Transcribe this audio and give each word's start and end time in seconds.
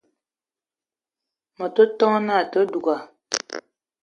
A 1.63 1.65
te 1.75 1.83
ton 1.99 2.15
na 2.25 2.33
àte 2.41 2.59
duga 2.71 2.95